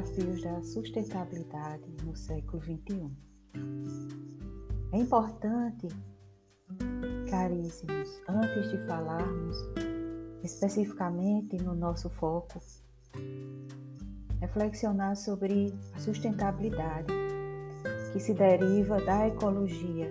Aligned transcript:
desafios 0.00 0.42
da 0.42 0.62
sustentabilidade 0.62 1.84
no 2.04 2.16
século 2.16 2.62
XXI. 2.62 3.10
É 4.92 4.98
importante, 4.98 5.88
caríssimos, 7.28 8.20
antes 8.28 8.70
de 8.70 8.78
falarmos 8.86 9.56
especificamente 10.42 11.56
no 11.58 11.74
nosso 11.74 12.08
foco, 12.08 12.60
reflexionar 14.40 15.16
sobre 15.16 15.74
a 15.94 15.98
sustentabilidade 15.98 17.12
que 18.12 18.20
se 18.20 18.32
deriva 18.32 19.00
da 19.02 19.28
ecologia, 19.28 20.10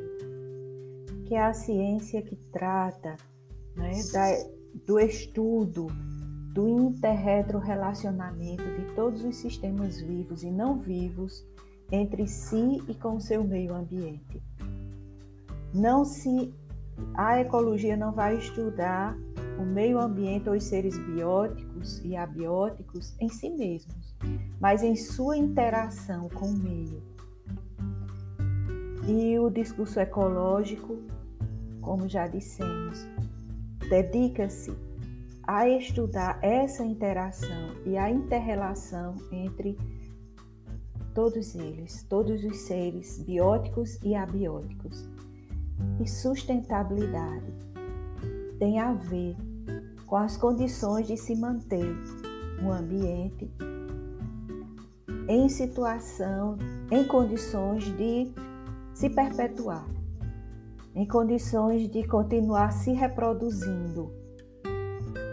que 1.25 1.35
é 1.35 1.43
a 1.43 1.53
ciência 1.53 2.21
que 2.21 2.35
trata 2.51 3.17
né, 3.75 3.91
da, 4.13 4.27
do 4.85 4.99
estudo 4.99 5.87
do 6.53 6.67
interretrorelacionamento 6.67 8.63
de 8.63 8.93
todos 8.95 9.23
os 9.23 9.35
sistemas 9.35 10.01
vivos 10.01 10.43
e 10.43 10.49
não 10.49 10.77
vivos 10.77 11.45
entre 11.91 12.27
si 12.27 12.83
e 12.87 12.93
com 12.93 13.19
seu 13.19 13.43
meio 13.43 13.73
ambiente. 13.73 14.41
Não 15.73 16.03
se 16.03 16.53
a 17.13 17.39
ecologia 17.39 17.95
não 17.95 18.11
vai 18.11 18.37
estudar 18.37 19.15
o 19.59 19.63
meio 19.63 19.99
ambiente 19.99 20.49
ou 20.49 20.55
os 20.55 20.63
seres 20.63 20.97
bióticos 20.97 22.03
e 22.03 22.15
abióticos 22.15 23.15
em 23.19 23.29
si 23.29 23.49
mesmos, 23.49 24.15
mas 24.59 24.83
em 24.83 24.95
sua 24.95 25.37
interação 25.37 26.29
com 26.29 26.47
o 26.47 26.57
meio. 26.57 27.03
E 29.07 29.37
o 29.39 29.49
discurso 29.49 29.99
ecológico, 29.99 30.97
como 31.81 32.07
já 32.07 32.27
dissemos, 32.27 33.07
dedica-se 33.89 34.88
a 35.49 35.67
estudar 35.67 36.37
essa 36.43 36.83
interação 36.83 37.71
e 37.83 37.97
a 37.97 38.07
interrelação 38.07 39.15
entre 39.31 39.75
todos 41.15 41.55
eles, 41.55 42.03
todos 42.03 42.43
os 42.43 42.55
seres 42.55 43.17
bióticos 43.23 43.97
e 44.03 44.13
abióticos. 44.13 45.09
E 45.99 46.07
sustentabilidade 46.07 47.51
tem 48.59 48.79
a 48.79 48.93
ver 48.93 49.35
com 50.05 50.17
as 50.17 50.37
condições 50.37 51.07
de 51.07 51.17
se 51.17 51.35
manter 51.35 51.97
um 52.61 52.71
ambiente 52.71 53.51
em 55.27 55.49
situação, 55.49 56.59
em 56.91 57.03
condições 57.05 57.85
de 57.97 58.31
se 58.93 59.09
perpetuar, 59.09 59.89
em 60.93 61.07
condições 61.07 61.89
de 61.89 62.07
continuar 62.07 62.71
se 62.71 62.91
reproduzindo 62.91 64.18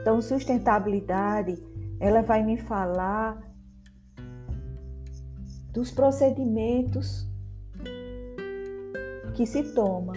então, 0.06 0.22
sustentabilidade, 0.22 1.60
ela 1.98 2.22
vai 2.22 2.40
me 2.40 2.56
falar 2.56 3.42
dos 5.72 5.90
procedimentos 5.90 7.28
que 9.34 9.44
se 9.44 9.74
toma 9.74 10.12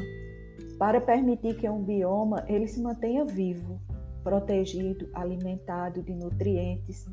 para 0.78 1.02
permitir 1.02 1.56
que 1.56 1.68
um 1.68 1.84
bioma 1.84 2.46
ele 2.48 2.68
se 2.68 2.80
mantenha 2.80 3.26
vivo, 3.26 3.82
protegido, 4.24 5.10
alimentado 5.12 6.04
de 6.04 6.14
nutrientes, 6.14 7.08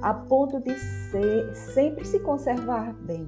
a 0.00 0.14
ponto 0.14 0.60
de 0.60 0.78
ser, 1.10 1.52
sempre 1.56 2.04
se 2.04 2.20
conservar 2.20 2.94
bem 2.94 3.26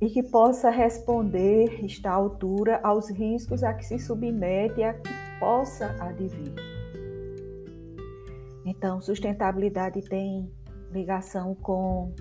e 0.00 0.10
que 0.10 0.24
possa 0.24 0.68
responder, 0.68 1.84
estar 1.84 2.10
à 2.10 2.14
altura 2.14 2.80
aos 2.82 3.08
riscos 3.08 3.62
a 3.62 3.72
que 3.72 3.84
se 3.84 4.00
submete 4.00 4.80
e 4.80 4.82
a 4.82 4.94
que 4.94 5.08
possa 5.38 5.94
advir. 6.00 6.75
Então, 8.66 9.00
sustentabilidade 9.00 10.02
tem 10.02 10.52
ligação 10.90 11.54
com 11.54 12.12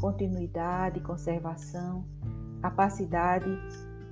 continuidade, 0.00 1.00
conservação, 1.00 2.04
capacidade 2.60 3.50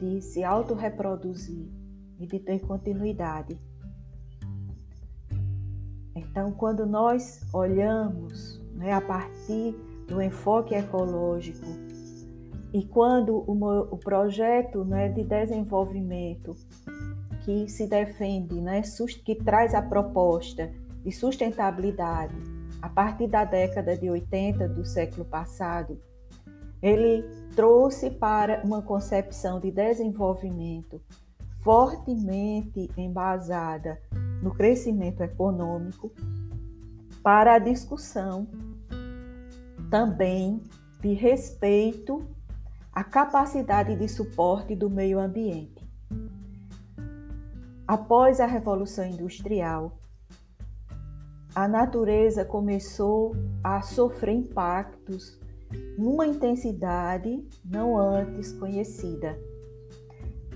de 0.01 0.21
se 0.21 0.43
autorreproduzir 0.43 1.69
e 2.19 2.27
de 2.27 2.41
ter 2.41 2.59
continuidade. 2.59 3.57
Então, 6.17 6.51
quando 6.51 6.85
nós 6.85 7.41
olhamos 7.55 8.61
né, 8.75 8.93
a 8.93 9.01
partir 9.01 9.77
do 10.09 10.21
enfoque 10.21 10.75
ecológico 10.75 11.67
e 12.73 12.85
quando 12.85 13.37
o, 13.37 13.55
o 13.93 13.97
projeto 13.99 14.85
né, 14.85 15.09
de 15.09 15.23
desenvolvimento 15.23 16.57
que 17.45 17.69
se 17.69 17.87
defende, 17.87 18.61
né, 18.61 18.83
que 19.25 19.37
traz 19.37 19.77
a 19.77 19.83
proposta 19.83 20.73
de 21.03 21.13
sustentabilidade 21.13 22.35
a 22.83 22.89
partir 22.89 23.27
da 23.27 23.45
década 23.45 23.97
de 23.97 24.09
80 24.09 24.69
do 24.69 24.85
século 24.85 25.25
passado, 25.25 26.01
ele 26.83 27.23
trouxe 27.55 28.11
para 28.11 28.63
uma 28.65 28.81
concepção 28.81 29.61
de 29.61 29.71
desenvolvimento 29.71 31.01
fortemente 31.63 32.91
embasada 32.97 34.01
no 34.43 34.55
crescimento 34.55 35.23
econômico, 35.23 36.11
para 37.23 37.55
a 37.55 37.59
discussão 37.59 38.49
também 39.91 40.63
de 41.03 41.13
respeito 41.13 42.27
à 42.93 43.05
capacidade 43.05 43.95
de 43.95 44.09
suporte 44.09 44.75
do 44.75 44.89
meio 44.89 45.19
ambiente. 45.19 45.87
Após 47.87 48.41
a 48.41 48.47
Revolução 48.47 49.05
Industrial, 49.05 49.99
a 51.55 51.67
natureza 51.67 52.45
começou 52.45 53.35
a 53.63 53.83
sofrer 53.83 54.35
impactos 54.35 55.39
numa 55.99 56.27
intensidade 56.27 57.45
não 57.65 57.99
antes 57.99 58.53
conhecida, 58.53 59.39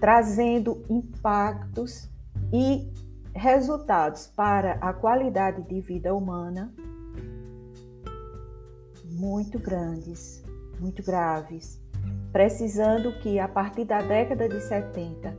trazendo 0.00 0.82
impactos 0.88 2.08
e 2.52 2.92
resultados 3.34 4.26
para 4.28 4.72
a 4.74 4.92
qualidade 4.92 5.62
de 5.62 5.80
vida 5.80 6.14
humana 6.14 6.72
muito 9.04 9.58
grandes, 9.58 10.42
muito 10.80 11.02
graves, 11.02 11.80
precisando 12.32 13.12
que 13.20 13.38
a 13.38 13.48
partir 13.48 13.84
da 13.84 14.02
década 14.02 14.48
de 14.48 14.60
70 14.60 15.36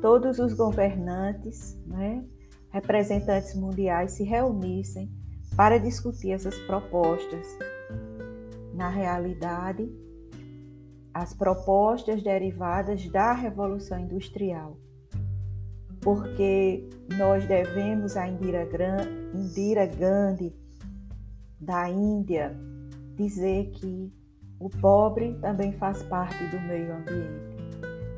todos 0.00 0.38
os 0.38 0.52
governantes, 0.52 1.78
né, 1.86 2.24
representantes 2.72 3.54
mundiais 3.54 4.12
se 4.12 4.24
reunissem 4.24 5.10
para 5.54 5.78
discutir 5.78 6.32
essas 6.32 6.58
propostas. 6.60 7.46
Na 8.74 8.88
realidade, 8.88 9.92
as 11.12 11.34
propostas 11.34 12.22
derivadas 12.22 13.06
da 13.08 13.32
Revolução 13.34 14.00
Industrial, 14.00 14.78
porque 16.00 16.88
nós 17.18 17.46
devemos 17.46 18.16
a 18.16 18.26
Indira, 18.26 18.66
Indira 19.34 19.86
Gandhi, 19.86 20.56
da 21.60 21.88
Índia, 21.88 22.56
dizer 23.14 23.70
que 23.72 24.10
o 24.58 24.70
pobre 24.70 25.34
também 25.40 25.72
faz 25.72 26.02
parte 26.04 26.44
do 26.46 26.60
meio 26.62 26.94
ambiente. 26.94 27.51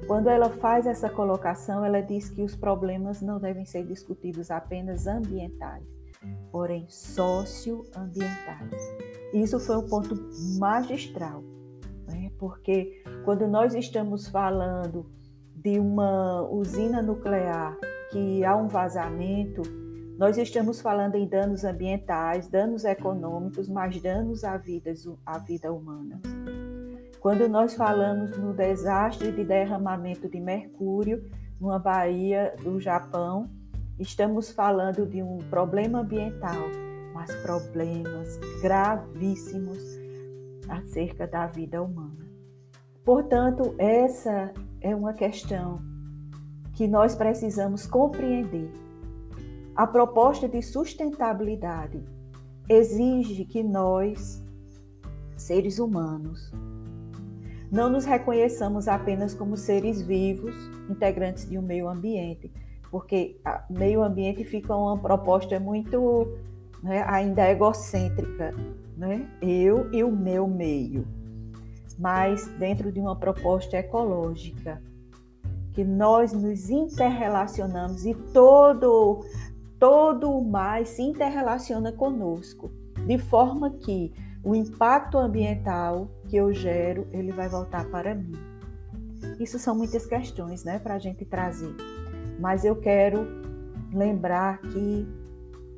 Quando 0.06 0.28
ela 0.28 0.50
faz 0.50 0.87
essa 0.87 1.09
colocação, 1.09 1.84
ela 1.84 2.03
diz 2.03 2.28
que 2.28 2.42
os 2.42 2.54
problemas 2.54 3.22
não 3.22 3.38
devem 3.38 3.65
ser 3.65 3.87
discutidos 3.87 4.50
apenas 4.50 5.06
ambientais, 5.06 5.84
porém 6.53 6.87
socioambientais. 6.88 8.70
Isso 9.32 9.59
foi 9.59 9.78
um 9.78 9.88
ponto 9.88 10.15
magistral, 10.59 11.42
né? 12.06 12.31
porque 12.38 13.03
quando 13.24 13.48
nós 13.48 13.74
estamos 13.74 14.28
falando 14.28 15.06
de 15.56 15.78
uma 15.78 16.42
usina 16.51 17.01
nuclear 17.01 17.74
que 18.10 18.45
há 18.45 18.54
um 18.54 18.68
vazamento, 18.68 19.62
nós 20.18 20.36
estamos 20.36 20.83
falando 20.83 21.15
em 21.15 21.27
danos 21.27 21.65
ambientais, 21.65 22.47
danos 22.47 22.84
econômicos, 22.84 23.68
mas 23.68 24.01
danos 24.03 24.45
à 24.45 24.59
vida, 24.59 24.92
à 25.24 25.39
vida 25.39 25.72
humana. 25.72 26.21
Quando 27.24 27.48
nós 27.48 27.72
falamos 27.72 28.36
no 28.36 28.53
desastre 28.53 29.32
de 29.32 29.44
derramamento 29.44 30.28
de 30.28 30.38
mercúrio 30.38 31.24
numa 31.59 31.78
baía 31.78 32.54
do 32.62 32.78
Japão, 32.78 33.48
estamos 33.98 34.50
falando 34.50 35.06
de 35.06 35.22
um 35.22 35.38
problema 35.38 36.00
ambiental, 36.00 36.66
mas 37.15 37.34
problemas 37.36 38.38
gravíssimos 38.60 39.78
acerca 40.68 41.26
da 41.26 41.47
vida 41.47 41.82
humana. 41.82 42.28
Portanto, 43.03 43.74
essa 43.78 44.53
é 44.82 44.94
uma 44.94 45.15
questão 45.15 45.80
que 46.74 46.86
nós 46.86 47.15
precisamos 47.15 47.86
compreender. 47.86 48.70
A 49.74 49.86
proposta 49.86 50.47
de 50.47 50.60
sustentabilidade 50.60 52.04
exige 52.68 53.47
que 53.47 53.62
nós, 53.62 54.44
seres 55.38 55.78
humanos, 55.78 56.53
não 57.74 57.91
nos 57.91 58.04
reconheçamos 58.04 58.86
apenas 58.86 59.34
como 59.34 59.56
seres 59.56 60.00
vivos, 60.00 60.54
integrantes 60.88 61.48
de 61.48 61.59
um 61.59 61.62
meio 61.62 61.88
ambiente, 61.88 62.50
porque 62.91 63.36
meio 63.68 64.03
ambiente 64.03 64.44
fica 64.44 64.74
uma 64.74 64.97
proposta 64.97 65.59
muito 65.59 66.38
né, 66.82 67.04
ainda 67.06 67.50
egocêntrica 67.50 68.54
né? 68.97 69.26
Eu 69.42 69.92
e 69.92 70.04
o 70.04 70.10
meu 70.10 70.47
meio, 70.47 71.06
mas 71.98 72.47
dentro 72.59 72.92
de 72.92 73.00
uma 73.00 73.16
proposta 73.16 73.77
ecológica, 73.77 74.80
que 75.72 75.84
nós 75.84 76.32
nos 76.32 76.70
interrelacionamos 76.70 78.06
e 78.06 78.15
todo 78.15 79.24
todo 79.78 80.30
o 80.30 80.42
mais 80.42 80.91
se 80.91 81.03
interrelaciona 81.03 81.92
conosco, 81.92 82.70
de 83.06 83.18
forma 83.18 83.70
que 83.70 84.12
o 84.42 84.54
impacto 84.54 85.18
ambiental 85.18 86.09
que 86.34 86.39
eu 86.39 86.53
gero, 86.53 87.07
ele 87.13 87.31
vai 87.31 87.48
voltar 87.48 87.89
para 87.89 88.13
mim. 88.13 88.33
Isso 89.39 89.57
são 89.57 89.72
muitas 89.72 90.04
questões, 90.04 90.65
né, 90.65 90.81
para 90.81 90.95
a 90.95 90.98
gente 90.98 91.25
trazer. 91.25 91.72
Mas 92.41 92.65
eu 92.65 92.75
quero 92.75 93.25
lembrar 93.92 94.59
que 94.63 95.07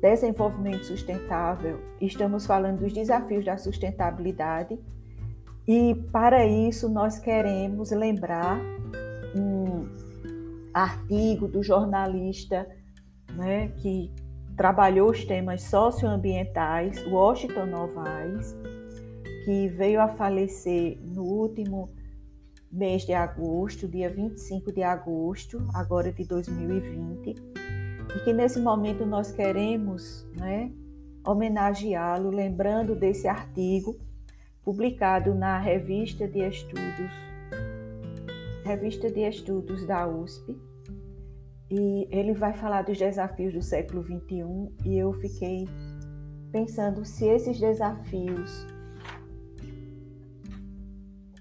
desenvolvimento 0.01 0.83
sustentável, 0.83 1.79
estamos 2.01 2.47
falando 2.47 2.79
dos 2.79 2.91
desafios 2.91 3.45
da 3.45 3.55
sustentabilidade 3.55 4.79
e 5.67 5.93
para 6.11 6.43
isso 6.43 6.89
nós 6.89 7.19
queremos 7.19 7.91
lembrar 7.91 8.59
um 9.35 9.87
artigo 10.73 11.47
do 11.47 11.61
jornalista 11.61 12.67
né, 13.35 13.67
que 13.77 14.11
trabalhou 14.55 15.11
os 15.11 15.23
temas 15.23 15.61
socioambientais, 15.61 17.05
Washington 17.05 17.67
Novaes, 17.67 18.55
que 19.47 19.69
veio 19.69 20.01
a 20.01 20.09
falecer 20.09 20.99
no 21.01 21.23
último 21.23 21.89
mês 22.69 23.03
de 23.03 23.13
agosto, 23.13 23.87
dia 23.87 24.09
25 24.09 24.73
de 24.73 24.83
agosto, 24.83 25.65
agora 25.73 26.11
de 26.11 26.25
2020, 26.25 27.29
e 27.29 28.19
que 28.25 28.33
nesse 28.33 28.59
momento 28.59 29.05
nós 29.05 29.31
queremos 29.31 30.27
né, 30.35 30.69
homenageá-lo, 31.25 32.29
lembrando 32.29 32.93
desse 32.93 33.25
artigo 33.25 33.97
publicado 34.65 35.33
na 35.33 35.57
Revista 35.57 36.27
de 36.27 36.39
Estudos, 36.39 37.13
Revista 38.65 39.09
de 39.09 39.21
Estudos 39.21 39.85
da 39.85 40.05
USP, 40.09 40.57
e 41.71 42.05
ele 42.11 42.33
vai 42.33 42.51
falar 42.51 42.81
dos 42.81 42.97
desafios 42.97 43.53
do 43.53 43.61
século 43.61 44.01
21 44.01 44.75
e 44.83 44.97
eu 44.97 45.13
fiquei 45.13 45.69
pensando 46.51 47.05
se 47.05 47.25
esses 47.25 47.57
desafios 47.57 48.75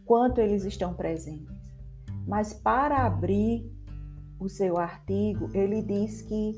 quanto 0.07 0.41
eles 0.41 0.65
estão 0.65 0.95
presentes. 0.95 1.55
Mas 2.27 2.55
para 2.55 3.05
abrir 3.05 3.71
o 4.39 4.49
seu 4.49 4.79
artigo, 4.79 5.51
ele 5.53 5.83
diz 5.83 6.23
que 6.23 6.55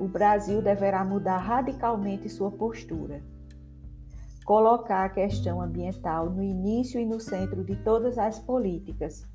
o 0.00 0.08
Brasil 0.08 0.62
deverá 0.62 1.04
mudar 1.04 1.36
radicalmente 1.36 2.28
sua 2.28 2.50
postura, 2.50 3.22
colocar 4.44 5.04
a 5.04 5.08
questão 5.10 5.60
ambiental 5.60 6.30
no 6.30 6.42
início 6.42 6.98
e 6.98 7.04
no 7.04 7.20
centro 7.20 7.62
de 7.62 7.76
todas 7.76 8.16
as 8.16 8.38
políticas, 8.38 9.26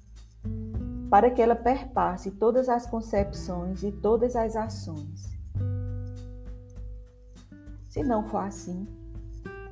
para 1.09 1.29
que 1.29 1.41
ela 1.41 1.55
perpasse 1.55 2.31
todas 2.31 2.67
as 2.67 2.87
concepções 2.87 3.83
e 3.83 3.91
todas 3.91 4.35
as 4.35 4.55
ações. 4.55 5.35
Se 7.87 8.03
não 8.03 8.25
for 8.25 8.39
assim, 8.39 8.87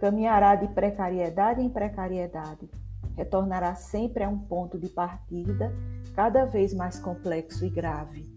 caminhará 0.04 0.54
de 0.56 0.68
precariedade 0.68 1.62
em 1.62 1.70
precariedade, 1.70 2.70
retornará 3.16 3.74
sempre 3.74 4.26
a 4.26 4.28
um 4.28 4.38
ponto 4.38 4.78
de 4.78 4.90
partida 4.90 5.74
cada 6.14 6.44
vez 6.44 6.74
mais 6.74 7.00
complexo 7.00 7.66
e 7.66 7.70
grave. 7.70 8.30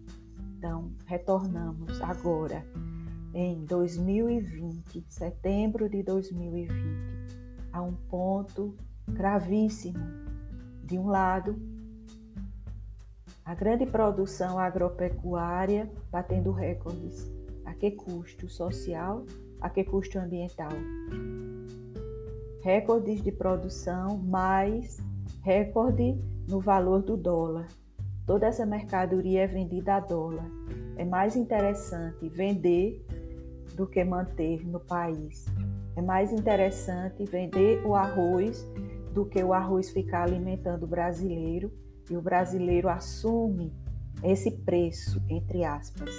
Então, 0.57 0.93
retornamos 1.05 2.01
agora 2.01 2.65
em 3.33 3.65
2020, 3.65 5.07
setembro 5.09 5.89
de 5.89 6.01
2020, 6.03 6.73
a 7.73 7.81
um 7.81 7.91
ponto 7.91 8.73
gravíssimo. 9.05 9.99
De 10.85 10.97
um 10.97 11.07
lado, 11.07 11.61
a 13.43 13.53
grande 13.53 13.85
produção 13.85 14.57
agropecuária 14.57 15.91
batendo 16.09 16.49
recordes. 16.53 17.29
A 17.65 17.73
que 17.73 17.91
custo 17.91 18.47
social? 18.47 19.25
A 19.59 19.69
que 19.69 19.83
custo 19.83 20.17
ambiental? 20.17 20.71
Recordes 22.67 23.23
de 23.23 23.31
produção 23.31 24.17
mais 24.17 24.97
recorde 25.41 26.21
no 26.49 26.59
valor 26.59 27.01
do 27.01 27.15
dólar. 27.15 27.69
Toda 28.25 28.45
essa 28.45 28.65
mercadoria 28.65 29.43
é 29.43 29.47
vendida 29.47 29.95
a 29.95 29.99
dólar. 30.01 30.51
É 30.97 31.05
mais 31.05 31.37
interessante 31.37 32.27
vender 32.27 33.05
do 33.73 33.87
que 33.87 34.03
manter 34.03 34.67
no 34.67 34.81
país. 34.81 35.45
É 35.95 36.01
mais 36.01 36.33
interessante 36.33 37.23
vender 37.23 37.85
o 37.85 37.95
arroz 37.95 38.69
do 39.13 39.25
que 39.25 39.41
o 39.41 39.53
arroz 39.53 39.89
ficar 39.89 40.23
alimentando 40.23 40.83
o 40.83 40.87
brasileiro 40.87 41.71
e 42.11 42.17
o 42.17 42.21
brasileiro 42.21 42.89
assume 42.89 43.73
esse 44.21 44.51
preço, 44.51 45.23
entre 45.29 45.63
aspas. 45.63 46.11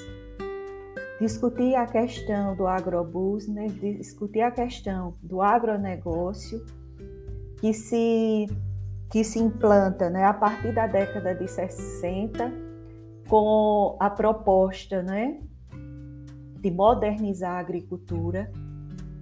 Discutir 1.21 1.75
a 1.75 1.87
questão 1.87 2.55
do 2.55 2.67
agrobusiness, 2.67 3.75
discutir 3.75 4.41
a 4.41 4.51
questão 4.51 5.17
do 5.23 5.43
agronegócio, 5.43 6.65
que 7.61 7.75
se, 7.75 8.47
que 9.11 9.25
se 9.25 9.41
implanta 9.41 10.09
né, 10.09 10.25
a 10.25 10.33
partir 10.33 10.73
da 10.73 10.87
década 10.87 11.35
de 11.35 11.49
60, 11.49 12.53
com 13.29 13.97
a 13.99 14.09
proposta 14.09 15.03
né, 15.03 15.41
de 16.61 16.71
modernizar 16.71 17.57
a 17.57 17.59
agricultura, 17.59 18.51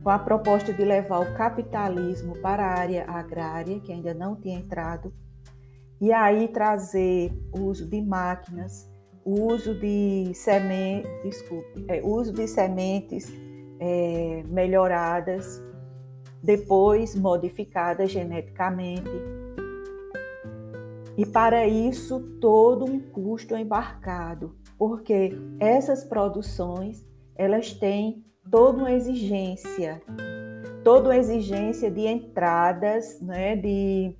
com 0.02 0.10
a 0.10 0.18
proposta 0.18 0.72
de 0.72 0.84
levar 0.84 1.20
o 1.20 1.34
capitalismo 1.34 2.38
para 2.40 2.64
a 2.64 2.78
área 2.78 3.04
agrária, 3.08 3.80
que 3.80 3.90
ainda 3.90 4.12
não 4.12 4.36
tinha 4.36 4.58
entrado 4.58 5.12
e 6.00 6.12
aí 6.12 6.48
trazer 6.48 7.32
o 7.52 7.64
uso 7.64 7.88
de 7.88 8.00
máquinas, 8.02 8.90
o 9.26 9.52
uso 9.52 9.74
de 9.74 10.32
sementes, 10.34 11.10
desculpe, 11.24 11.84
é, 11.88 12.00
uso 12.00 12.32
de 12.32 12.46
sementes 12.46 13.28
é, 13.80 14.44
melhoradas, 14.46 15.60
depois 16.40 17.16
modificadas 17.16 18.12
geneticamente. 18.12 19.10
E 21.18 21.26
para 21.26 21.66
isso 21.66 22.20
todo 22.40 22.84
um 22.84 23.00
custo 23.00 23.56
embarcado, 23.56 24.54
porque 24.78 25.36
essas 25.58 26.04
produções 26.04 27.04
elas 27.34 27.72
têm 27.72 28.24
toda 28.48 28.78
uma 28.78 28.92
exigência, 28.92 30.00
toda 30.84 31.08
uma 31.08 31.16
exigência 31.16 31.90
de 31.90 32.06
entradas, 32.06 33.20
né, 33.20 33.56
de 33.56 34.14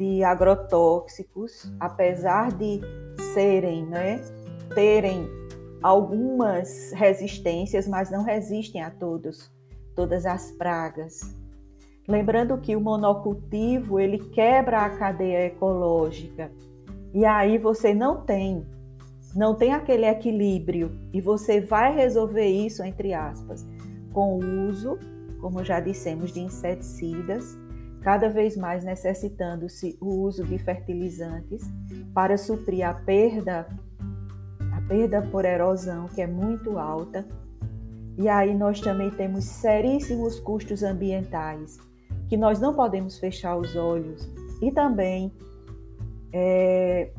de 0.00 0.24
agrotóxicos, 0.24 1.70
apesar 1.78 2.50
de 2.52 2.80
serem, 3.32 3.86
né, 3.86 4.20
terem 4.74 5.28
algumas 5.82 6.92
resistências, 6.92 7.88
mas 7.88 8.10
não 8.10 8.22
resistem 8.22 8.82
a 8.82 8.90
todos, 8.90 9.50
todas 9.94 10.26
as 10.26 10.50
pragas. 10.52 11.34
Lembrando 12.06 12.58
que 12.58 12.74
o 12.74 12.80
monocultivo 12.80 14.00
ele 14.00 14.18
quebra 14.18 14.80
a 14.80 14.90
cadeia 14.90 15.46
ecológica. 15.46 16.50
E 17.14 17.24
aí 17.24 17.56
você 17.56 17.94
não 17.94 18.22
tem, 18.22 18.66
não 19.34 19.54
tem 19.54 19.72
aquele 19.72 20.06
equilíbrio. 20.06 20.90
E 21.12 21.20
você 21.20 21.60
vai 21.60 21.94
resolver 21.94 22.46
isso 22.46 22.82
entre 22.82 23.14
aspas 23.14 23.66
com 24.12 24.38
o 24.38 24.68
uso, 24.68 24.98
como 25.40 25.64
já 25.64 25.78
dissemos, 25.78 26.32
de 26.32 26.40
inseticidas 26.40 27.56
cada 28.02 28.28
vez 28.28 28.56
mais 28.56 28.84
necessitando-se 28.84 29.96
o 30.00 30.22
uso 30.22 30.44
de 30.44 30.58
fertilizantes 30.58 31.62
para 32.14 32.38
suprir 32.38 32.86
a 32.86 32.94
perda 32.94 33.66
a 34.72 34.80
perda 34.82 35.22
por 35.22 35.44
erosão, 35.44 36.06
que 36.08 36.22
é 36.22 36.26
muito 36.26 36.78
alta. 36.78 37.26
E 38.16 38.28
aí 38.28 38.54
nós 38.54 38.80
também 38.80 39.10
temos 39.10 39.44
seríssimos 39.44 40.38
custos 40.40 40.82
ambientais, 40.82 41.78
que 42.28 42.36
nós 42.36 42.60
não 42.60 42.74
podemos 42.74 43.18
fechar 43.18 43.56
os 43.56 43.76
olhos. 43.76 44.28
E 44.60 44.70
também 44.70 45.32
é, 46.32 47.10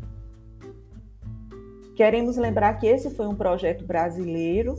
queremos 1.95 2.37
lembrar 2.37 2.73
que 2.75 2.87
esse 2.87 3.09
foi 3.09 3.27
um 3.27 3.35
projeto 3.35 3.85
brasileiro 3.85 4.75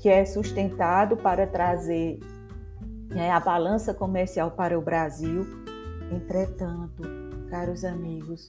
que 0.00 0.08
é 0.08 0.24
sustentado 0.24 1.16
para 1.16 1.46
trazer 1.46 2.18
é, 3.14 3.30
a 3.30 3.40
balança 3.40 3.92
comercial 3.92 4.50
para 4.50 4.78
o 4.78 4.82
Brasil. 4.82 5.46
Entretanto, 6.10 7.02
caros 7.48 7.84
amigos, 7.84 8.48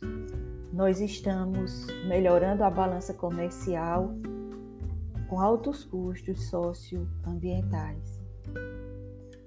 nós 0.71 0.99
estamos 0.99 1.87
melhorando 2.07 2.63
a 2.63 2.69
balança 2.69 3.13
comercial 3.13 4.13
com 5.29 5.39
altos 5.39 5.83
custos 5.83 6.49
socioambientais. 6.49 8.21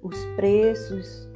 Os 0.03 0.17
preços 0.37 1.29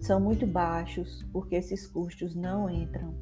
são 0.00 0.20
muito 0.20 0.46
baixos 0.46 1.24
porque 1.32 1.56
esses 1.56 1.86
custos 1.86 2.34
não 2.34 2.68
entram. 2.68 3.14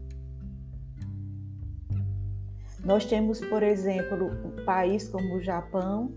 Nós 2.85 3.04
temos, 3.04 3.40
por 3.40 3.62
exemplo, 3.62 4.30
um 4.44 4.64
país 4.64 5.09
como 5.09 5.37
o 5.37 5.42
Japão, 5.42 6.12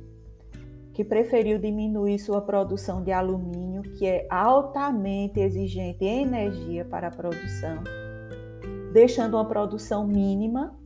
que 0.94 1.04
preferiu 1.04 1.58
diminuir 1.58 2.20
sua 2.20 2.40
produção 2.40 3.04
de 3.04 3.12
alumínio, 3.12 3.82
que 3.82 4.06
é 4.06 4.28
altamente 4.30 5.40
exigente 5.40 6.06
em 6.06 6.22
energia 6.22 6.86
para 6.86 7.08
a 7.08 7.12
produção, 7.12 7.84
deixando 8.94 9.34
uma 9.34 9.46
produção 9.46 10.06
mínima, 10.06 10.78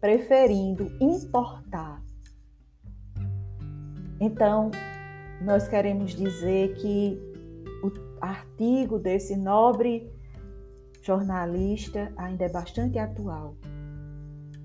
preferindo 0.00 0.90
importar. 1.00 2.02
Então, 4.20 4.72
nós 5.40 5.68
queremos 5.68 6.12
dizer 6.12 6.74
que 6.74 7.16
o 7.84 7.92
artigo 8.20 8.98
desse 8.98 9.36
nobre 9.36 10.10
jornalista 11.02 12.12
ainda 12.16 12.46
é 12.46 12.48
bastante 12.48 12.98
atual. 12.98 13.56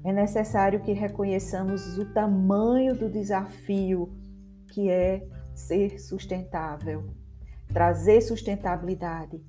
É 0.03 0.11
necessário 0.11 0.79
que 0.79 0.93
reconheçamos 0.93 1.97
o 1.97 2.05
tamanho 2.13 2.95
do 2.95 3.09
desafio 3.09 4.18
que 4.71 4.89
é 4.89 5.27
ser 5.53 5.99
sustentável. 5.99 7.05
Trazer 7.67 8.21
sustentabilidade 8.21 9.41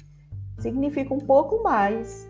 significa 0.58 1.14
um 1.14 1.20
pouco 1.20 1.62
mais. 1.62 2.28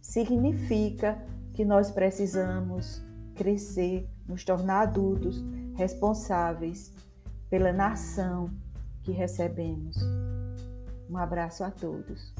Significa 0.00 1.22
que 1.54 1.64
nós 1.64 1.90
precisamos 1.90 3.02
crescer, 3.34 4.08
nos 4.26 4.44
tornar 4.44 4.82
adultos 4.82 5.44
responsáveis 5.74 6.94
pela 7.48 7.72
nação 7.72 8.50
que 9.02 9.12
recebemos. 9.12 9.96
Um 11.08 11.16
abraço 11.16 11.62
a 11.62 11.70
todos. 11.70 12.34